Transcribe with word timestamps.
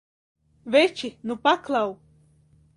Veči, 0.75 1.09
nu 1.27 1.35
paklau! 1.45 1.89